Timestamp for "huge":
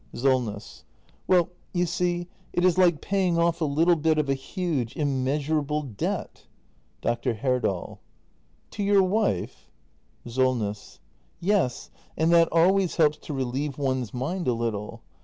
4.33-4.95